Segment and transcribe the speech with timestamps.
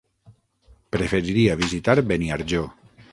[0.95, 2.65] Preferiria visitar Beniarjó.